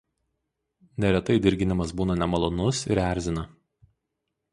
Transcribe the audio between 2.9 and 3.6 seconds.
ir erzina.